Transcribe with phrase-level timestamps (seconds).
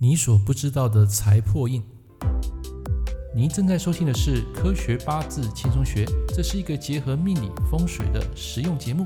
[0.00, 1.82] 你所不知道的财破印。
[3.34, 9.04] 您正在收听的是《科学八字轻松学》，这是一个结合命理风水的实用节目。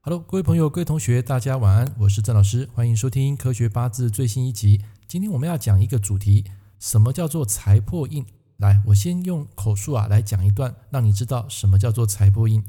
[0.00, 4.82] Hello，各位朋友、各位同学，大家晚安，我是郑老师，欢迎收听《科学八字》最新一集。
[5.06, 6.44] 今天我们要讲一个主题，
[6.80, 8.26] 什么叫做财破印？
[8.56, 12.64] 来，我先用口述啊来讲一段，让你知道什么叫做财破印。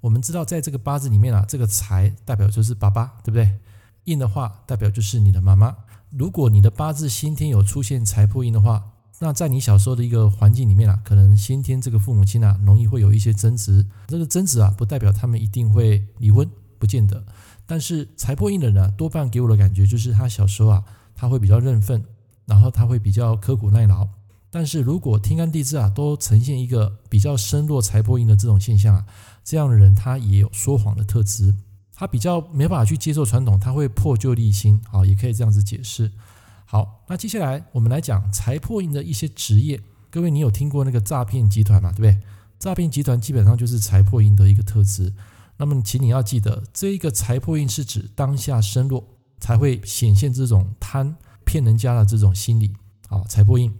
[0.00, 3.52] 我们知道，在这个八字里面啊，这个财代表就是爸爸，对不对？
[4.04, 5.76] 印的话代表就是你的妈妈。
[6.10, 13.86] 如果你的八字先天有出现财破印的话，那在你小时候的一个环境里面啊，可能先天这个父母亲啊，容易会有一些争执。
[14.06, 17.24] 这个争执啊，不代表他们一定会离婚，不见得。
[17.66, 22.04] 但是财破印的人啊，多半给我的感觉就是他小时候啊，他会比较认份，
[22.44, 24.06] 然后他会比较刻苦耐劳。
[24.50, 29.06] 但是如果天干地支啊，都呈现一个比较深弱财破印的这种现象啊，
[29.42, 31.54] 这样的人他也有说谎的特质。
[31.94, 36.10] 他比较没办法去接受传统，他会破旧立新，好，也可以这样子解释。
[36.66, 39.80] 好，那接下来我们来讲财破印的一些职业。
[40.10, 41.92] 各位，你有听过那个诈骗集团嘛？
[41.92, 42.18] 对不对？
[42.58, 45.12] 诈骗集团基本上就是财破印的一个特质。
[45.56, 49.04] 那么，请你要记得，这一个财破印是指当下身弱
[49.38, 51.14] 才会显现这种贪
[51.44, 52.72] 骗人家的这种心理。
[53.08, 53.72] 好，财破印。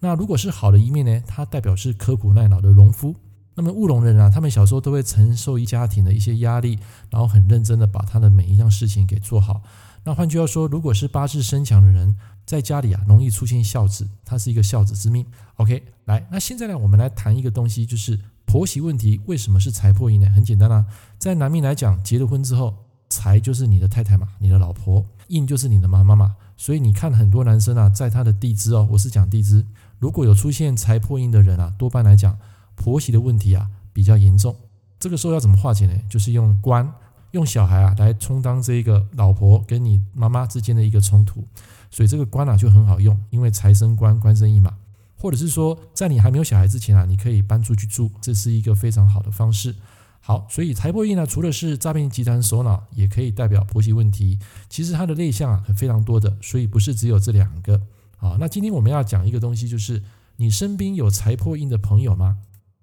[0.00, 1.22] 那如果是好的一面呢？
[1.26, 3.14] 它代表是刻苦耐劳的农夫。
[3.58, 6.78] 那么务农人啊，他们小时候都会承受一家庭的一些压力，
[7.10, 9.60] 然后很认真的把他的每一样事情给做好。
[10.04, 15.26] 那换句话说，如果是八字身强的人，在家里啊，容易出现孝子，他是一个孝子之命。
[15.56, 20.30] OK，来，那现在呢，我们来谈一个东西，就是婆媳问题为什么是财破印呢？
[20.30, 20.86] 很简单啊，
[21.18, 22.72] 在男命来讲，结了婚之后，
[23.10, 26.36] 财就是你的太太嘛，你的老婆，印就是你的妈妈嘛。
[26.56, 29.66] 所以你看很多男生啊，在他的地支哦，我是讲地支，
[29.98, 32.38] 如果有出现财破印的人啊，多半来讲。
[32.78, 34.54] 婆媳的问题啊比较严重，
[35.00, 35.92] 这个时候要怎么化解呢？
[36.08, 36.88] 就是用官，
[37.32, 41.44] 用小孩啊来充当这个老婆跟你妈妈之间的一个冲突，
[41.90, 44.72] 所以这个官啊就很好用，因为财生官，官生印嘛。
[45.20, 49.74] 或者是说，在你还没有小孩之前啊，你可以搬出去住，这是一个非常好的方式。
[50.20, 54.38] 好，所以财破印呢，除了是诈骗集团首脑，也可以代表婆媳问题。
[54.68, 57.80] 其实它的类象啊很非常多的，所以不是只有这两个。
[58.16, 60.00] 好，那今天我们要讲一个东西，就是
[60.36, 62.38] 你身边有财破印的朋友吗？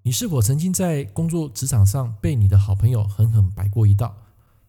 [0.06, 4.16] 你是否曾经在工作职场上被你的好朋友狠狠摆过一道？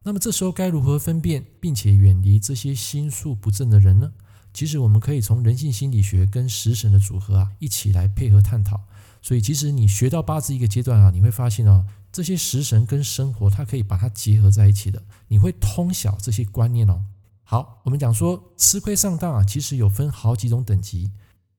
[0.02, 4.12] 那么这时候该如何分辨并且远离这些心术不正的人呢？
[4.54, 8.80] 其实我们可以从人性心理学跟食神的组合啊一起来配合探讨。
[9.20, 17.04] 所以其实你学到八字一个阶段啊，你会发现哦，这些食神跟生活它可以把它结合在一起的，你会通晓这些观念哦。
[17.44, 21.10] 好，我们讲说吃亏上当啊，其实有分好几种等级。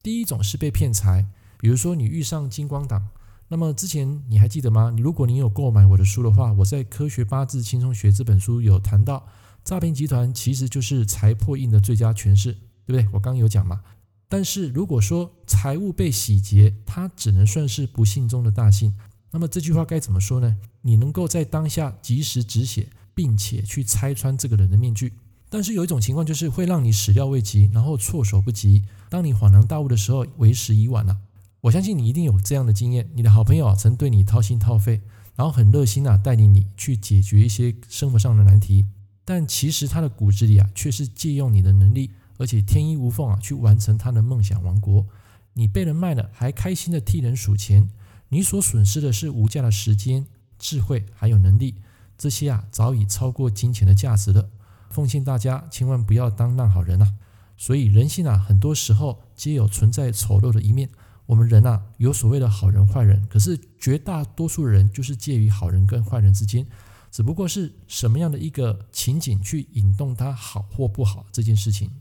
[0.01, 1.27] 第一种是被骗财，
[1.59, 3.09] 比如说你遇上金光党。
[3.49, 4.93] 那么之前你还记得吗？
[4.97, 9.25] 如果你有购买我的书的话，我在《科学八字轻松学》这本书有谈到，
[9.63, 12.51] 诈骗集团其实就是财破印的最佳诠释，
[12.85, 13.07] 对不对？
[13.13, 13.81] 我刚有讲嘛。
[14.27, 18.93] 但是如果说财务被洗劫，它只能算是不幸中的大幸。
[19.31, 20.57] 那么这句话该怎么说呢？
[20.81, 25.13] 你能够在当下及时止血，并且去拆穿这个人的面具。
[25.49, 28.83] 但是有一种情况就是会让你始料未及，然后措手不及。
[29.09, 31.17] 当你恍然大悟的时候，为时已晚了。
[31.61, 35.01] 我相信你一定有这样的经验，你的好朋友啊曾对你掏心掏肺，
[35.35, 38.85] 然后很热心啊，带领你去解决一些生活上的难题，
[39.25, 45.05] 但其实他的骨子里啊，却是借用你的能力，而且天衣无缝啊，去完成他的梦想王国。
[45.53, 47.89] 你被人卖了，还开心的替人数钱，
[48.29, 50.27] 你所损失的是无价的时间、
[50.59, 51.75] 智慧还有能力，
[52.17, 54.49] 这些啊，早已超过金钱的价值了。
[54.91, 57.13] 奉劝大家千万不要当烂好人啊！
[57.57, 60.89] 所以人性啊，很多时候皆有存在丑陋的一面。
[61.27, 66.65] 我们人啊，有所谓的好人坏人，可是绝大多数人就是介于好人跟坏人之间，
[67.11, 71.91] 只不过是什么样的一个情景去引动他好或不好这件事情。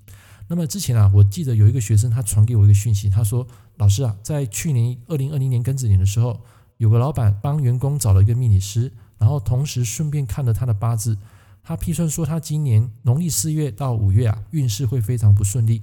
[0.47, 3.45] 那么之前啊，我记得有一个学生他传给我一个讯息，他说
[3.79, 6.41] ：“老师啊，在去年二零二零年庚子年的时候，
[6.77, 11.19] 有个老板帮员工找了一个命理师，然后同时顺便看了他的八字，
[11.65, 15.83] 他批算说他今年农历四月到五月啊，运势会非常不顺利，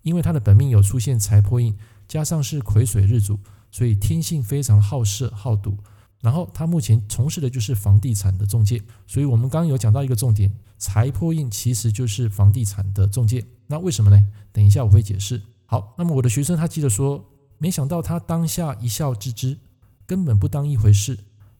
[0.00, 1.76] 因为他的本命有出现财破印。”
[2.08, 3.38] 加上是癸水日主，
[3.70, 5.76] 所以天性非常好色好赌。
[6.20, 13.44] 然后他目前从事的就是房地产的中介，所以我们刚刚有讲到一个重点，财破印其实就是房地产的中介。
[13.68, 14.28] 那为什么呢？
[14.50, 15.40] 等一下我会解释。
[15.66, 17.24] 好，那么我的学生他记得说，
[17.58, 19.58] 没想到他当下一笑置之，
[20.06, 21.18] 根本不当一回事。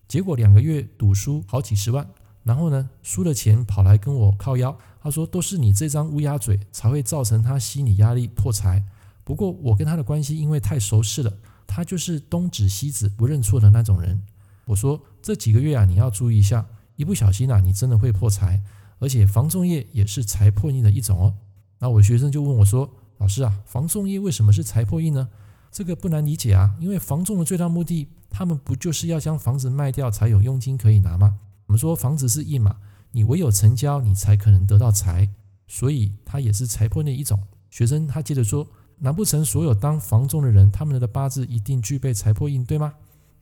[0.09, 2.09] 结果两个月赌输好几十万，
[2.43, 8.85] 然后呢，输了钱跑来跟我靠腰，他说都是你这张乌鸦嘴才会造成他心理压力破财。
[9.29, 11.31] 不过我跟他的关系因为太熟识了，
[11.67, 14.23] 他就是东指西指不认错的那种人。
[14.65, 16.67] 我说这几个月啊，你要注意一下，
[16.97, 18.65] 一不小心啊，你真的会破财。
[18.99, 21.35] 而且房仲业也是财破印的一种哦。
[21.79, 22.91] 那我学生就问我说
[23.21, 25.29] ：“老师啊，房仲业为什么是财破印呢？”
[25.71, 31.39] 这个不难理解啊，因为房仲的最大目的，他们不就是要将房子卖掉才有佣金可以拿吗？
[31.67, 32.77] 我们说房子是印嘛，
[33.13, 35.29] 你唯有成交，你才可能得到财，
[35.67, 37.39] 所以它也是财破印的一种。
[37.71, 38.67] 学生他接着说
[39.01, 42.93] ：“难不成所有当房仲的人，他们的八字一定具备财破印，对吗？”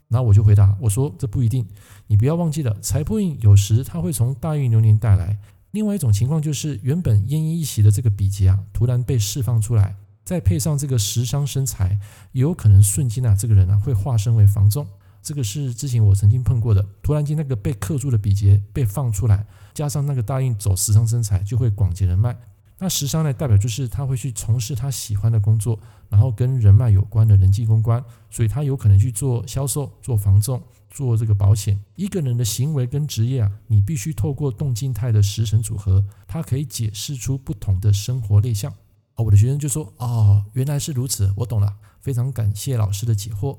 [0.08, 1.67] 然后我就回答我说：“这不一定，
[2.06, 5.37] 你不要忘记了，财破印有时它会从大运流年带来。
[5.73, 11.99] 另外一种情况就是，原本奄奄一息的这个比劫啊，突然被释放出来，再配上这个食伤生财，
[12.31, 14.87] 有可能瞬间啊，这个人啊会化身为房仲。
[15.20, 19.44] 这个是之前我曾经碰过的，突然间那个被克住的比劫被放出来，
[19.75, 22.37] 加上那个大运走食伤生财，就会广结人脉。”
[22.78, 25.78] 那食商呢，代表就是他会去从事他喜欢的工作，
[26.11, 31.81] 然后跟人脉有关的人际公关，所以他有可能去做销售、做房仲、做这个保险。
[31.94, 38.70] 一个人的行为跟职业啊，你必须透过动静态的时辰组合，它可以解释出不同的生活类象。
[39.14, 43.56] 啊，我的学生就说：“哦，原来是如此，我懂了，非常感谢老师的解惑。”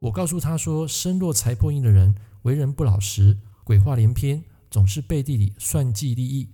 [0.00, 6.50] 我告诉他说：“身弱财破印的人，为人不老实，鬼话连篇，总是背地里算计利益。”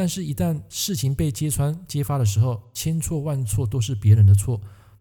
[0.00, 4.58] 但是，一旦事情被揭穿、揭发的时候，千错万错都是别人的错，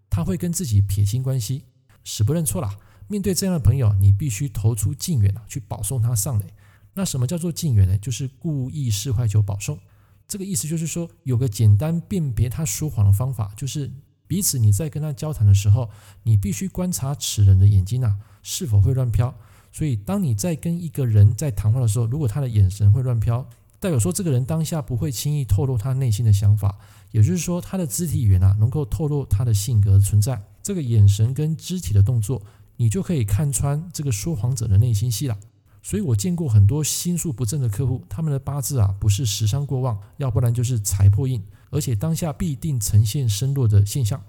[0.10, 1.64] 他会跟自己撇清关系，
[2.04, 2.78] 死不认错啦。
[3.08, 6.48] 面对这样的朋友，你必须投出近远啊，去保送他上垒。
[6.96, 7.98] 那什么叫做近远呢？
[8.00, 9.80] 就是故意释怀求保送。
[10.28, 13.90] 这个意思就是说，有个简单辨别他说谎的方法，就是
[14.28, 15.90] 彼此你在跟他交谈的时候，
[16.24, 19.34] 你必须观察此人的眼睛啊，是否会乱飘。
[19.72, 23.50] 所以，当你在跟一个人在谈话的时候，如果他的眼神会乱飘，
[23.80, 26.78] 代表说，这个人当下不会轻易透露他内心的想法，
[27.12, 30.42] 也就是说，他的肢体语言啊，能够透露他的性格存在。
[30.62, 32.42] 这个眼神跟肢体的动作，
[32.76, 35.38] 你就可以看穿这个说谎者的内心戏了。
[35.82, 44.22] 所以我见过很多心术不正的客户，他们的八字啊，不是食伤过旺，要不然就是财破印，而且当下必定呈现身弱的现象。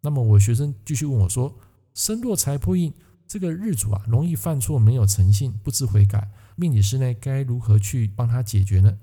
[0.00, 1.52] 那么我学生继续问我说，
[1.94, 2.94] 身弱财破印，
[3.26, 6.30] 这个日主啊，容易犯错，没有诚信，不知悔改。
[6.56, 8.98] 命理师呢，该如何去帮他解决呢？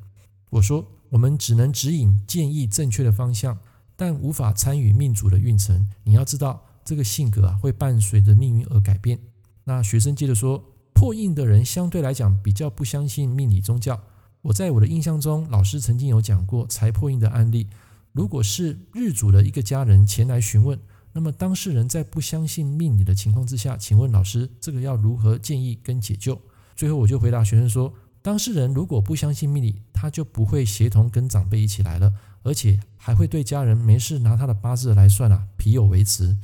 [0.50, 3.58] 我说，我们只能指引建议正确的方向，
[3.96, 5.88] 但无法参与命主的运程。
[6.04, 9.20] 你要知道，这个性格啊，会伴随着命运而改变。
[9.64, 10.64] 那学生接着说，
[10.94, 14.02] 破印的人相对来讲比较不相信命理宗教。
[14.42, 17.68] 我在我的印象中，老师曾经有讲过财破印的案例。
[18.12, 20.78] 如果是日主的一个家人前来询问，
[21.14, 26.42] 那么当事人在不相信命理的情况之下，请问老师，这个要如何建议跟解救？
[26.82, 27.94] 最后我就回答学生说，
[28.24, 32.12] 当事人如果不相信命理，他就不会协同跟长辈一起来了，
[32.42, 36.36] 而且还会对家人没事拿他的八字来算啊，皮有微词。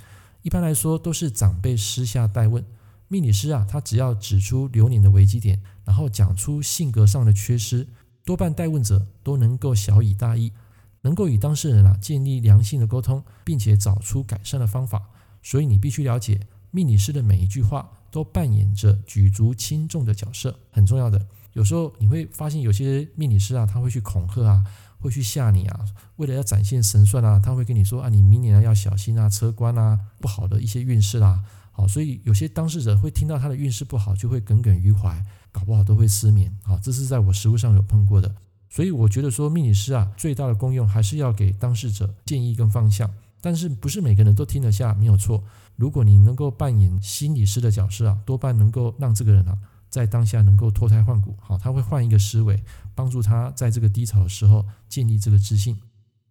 [0.44, 2.64] 一般来说都是长辈私下代问，
[3.08, 7.88] 命理师啊，他只要指出流年的危机点，然后讲出性格上的缺失，
[8.24, 10.54] 多半代问者都能够晓以大义，
[11.02, 15.02] 能够与当事人啊建立良性的沟通，并且找出改善的方法。
[15.42, 16.42] 所以你必须了解
[16.78, 17.90] 命理师的每一句话。
[18.10, 21.24] 都扮演着举足轻重的角色，很重要的。
[21.54, 24.64] 有时候你会发现，有些命理师啊，他会去恐吓啊，
[24.98, 25.86] 会去吓你啊，
[26.16, 31.44] 为了要展现神算啊，他会跟你说啊，你明年啊要小心啊，车官啊，不好的一些运势啦。
[31.72, 35.22] 好，所以有些当事者会听到他的运势不好，就会耿耿于怀，
[35.52, 36.58] 搞不好都会失眠。
[36.64, 38.34] 好，这是在我实务上有碰过的。
[38.70, 43.12] 所以我觉得说，命理师啊，最大的功用还是要给当事者建议跟方向，
[43.48, 45.42] 但是不是每个人都听得下，没有错。
[45.78, 49.58] 如果你能够扮演心理师的角色啊，多半能够让这个人啊，
[49.90, 51.34] 在当下能够脱胎换骨。
[51.40, 52.62] 好，他会换一个思维，
[52.94, 55.80] 帮助他在这个低潮的时候建立这个自信。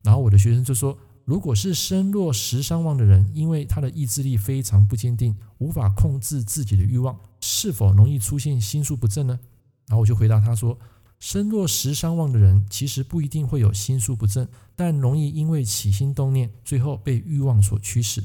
[0.02, 9.40] 然后我的学生就说，如果是身弱食伤旺的人，因为他的意志力非常不坚定，无法控制自己的欲望，是否容易出现心术不正呢？
[9.88, 10.78] 然后我就回答他说，
[11.18, 18.22] 身弱食伤旺的人其实不一定会有心术不正，但容易因为起心动念，最后被欲望所驱使。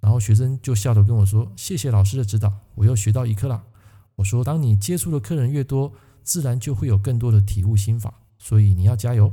[0.00, 3.64] 然后学生就笑着跟我说：“谢谢老师的指导，我又学到一课了。”
[4.16, 9.32] 我说：“当你接触的客人越多，自然就会有更多的体悟心法，所以你要加油。”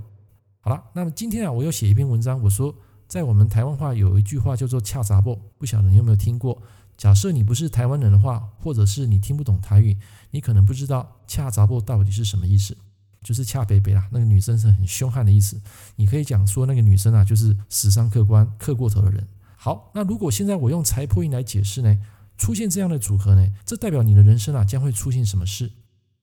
[0.62, 2.42] 好了，那么今天啊，我又写一篇文章。
[2.42, 2.74] 我说，
[3.08, 6.62] 在我们台湾话有一句话叫做“恰杂布”，不晓得你有没有听过？
[6.98, 9.98] 假设你不是台湾人的话，或者是你听不懂台语，
[10.30, 12.78] 你可能不知道“恰杂布”到底是什么意思，
[13.24, 15.62] 就是“恰北北”啦，那个女生是很凶悍的意思。
[15.96, 19.28] 你可以讲说那个女生啊，就是食伤客官、客过头的人。
[19.56, 21.98] 好，那如果现在我用财破印来解释呢？
[22.38, 25.72] 出现这样的组合呢，这代表你的人生啊将会出现什么事？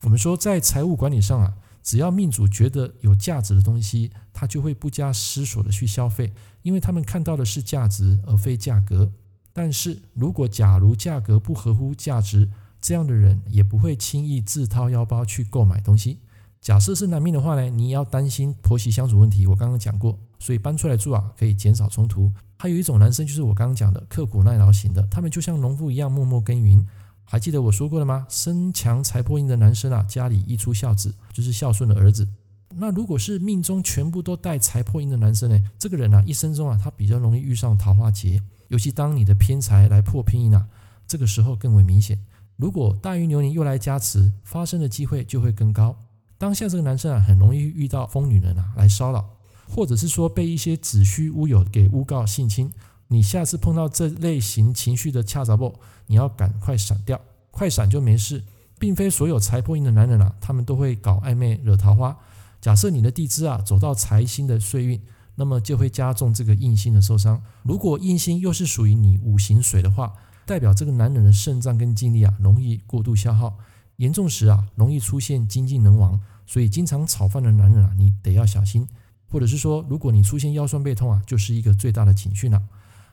[0.03, 9.13] 我们说在财务管理上啊，只要命主觉得有价值的东西，他就会不加思索的去消费，因为他们看到的是价值而非价格。
[9.53, 12.51] 但是如果假如价格不合乎价值，
[12.81, 16.19] 这样的人也不会轻易自掏腰包去购买东西。
[16.61, 22.31] 假设是男命的话呢，你要担心婆媳相处问题，我刚刚讲过，所以搬出来住啊，可以减少冲突。
[22.59, 26.85] 还有一种男生就是我刚刚讲的刻苦耐劳型的，他们就像农夫一样默默耕耘。
[27.25, 28.27] 还记得我说过了吗？
[28.29, 32.27] 身强财破印的男生啊，家里一出孝子，就是孝顺的儿子。
[32.75, 35.59] 那如果是命中全部都带财破印的男生呢？
[35.79, 40.67] 这个人啊，一生中啊，他比较容易遇上桃花劫，尤其当你的偏财来破偏印啊，
[41.07, 42.19] 这个时候更为明显。
[42.57, 45.97] 如果大运流年又来加持，发生的机会就会更高。
[46.39, 49.29] 当下这个男生啊，很容易遇到疯女人啊来骚扰，
[49.69, 52.73] 或者是说被一些子虚乌有给诬告性侵。
[53.09, 55.75] 你下次碰到这类型情绪的恰杂波，
[56.07, 58.43] 你要赶快闪掉，快闪就没事。
[58.79, 62.17] 并非所有财破印的男人啊，他们都会搞暧昧惹桃花。
[62.61, 65.01] 假设你的地支啊走到财星的岁运，
[65.35, 67.43] 那么就会加重这个印星的受伤。
[67.65, 70.13] 如果印星又是属于你五行水的话，
[70.47, 73.59] 代表这个男人的肾脏跟精力啊容易过度消耗，
[73.99, 76.21] 严重时啊容易出现精尽能亡。
[76.45, 78.89] 所以经常炒饭的男人啊，你得要小心。
[79.31, 82.63] 或者是说，如果你出现腰酸背痛啊，就是一个最大的警讯了。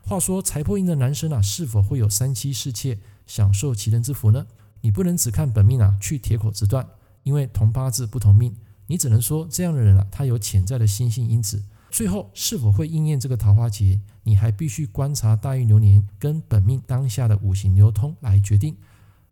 [0.02, 4.48] 话说财破印的男生啊，是否会有三妻四妾，享受齐人之福呢？
[4.80, 6.88] 你不能只看本命啊去铁口直断，
[7.24, 8.56] 因为同八字不同命。
[8.88, 11.62] 你只能说这样的人啊，他有潜在的心性因子。
[11.90, 18.78] 最后是否会应验这个桃花劫，你还必须观察大运流年跟本命当下的五行流通来决定。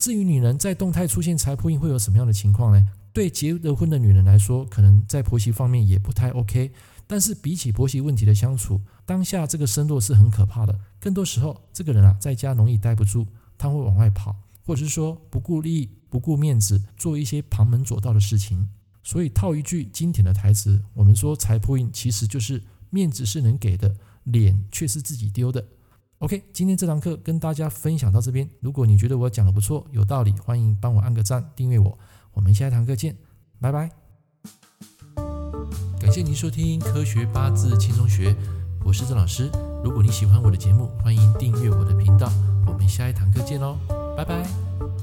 [0.04, 2.90] 至于女人在动态出现财破印会有什么样的情况呢？
[3.14, 6.74] 对结了婚的女人来说，可能在婆媳方面也不太 OK。
[7.08, 10.78] 但是比起婆媳问题的相处，当下这个身弱是很可怕的。
[11.00, 13.26] 更多时候，这个人啊在家容易待不住，
[13.58, 18.68] 他会往外跑，或者是说不顾利益、不顾面子，做一些旁门左道的事情。
[19.04, 23.96] 所以套一句经典的台词，我们说财破印其实就是面子是能给的，
[24.26, 25.66] 脸却是自己丢的。
[26.24, 28.50] OK，今天这堂课跟大家分享到这边。
[28.62, 32.00] 如果你觉得我讲的不错，有道理，欢迎帮我按个赞，订阅我。
[32.32, 33.13] 我们下一堂课见，
[33.60, 33.89] 拜拜。
[36.00, 38.32] 感谢您收听《科学八字轻松学》，
[38.86, 39.51] 我是郑老师。
[39.84, 42.32] 如果你喜欢我的节目，欢迎订阅我的频道。
[42.65, 43.75] 我们下一堂课见喽，
[44.15, 45.03] 拜拜。